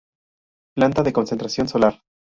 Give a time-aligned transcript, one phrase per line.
[0.73, 2.01] Planta de Concentración Solar.